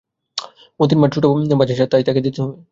মোতির 0.79 0.97
মার 0.97 1.09
ছোটো 1.13 1.27
ভাজের 1.59 1.77
সাধ, 1.79 1.89
তাই 1.91 2.03
তাকে 2.07 2.21
দিতে 2.25 2.39
হবে। 2.41 2.55